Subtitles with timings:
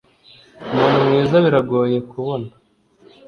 [0.71, 2.49] umuntu mwiza biragoye kubona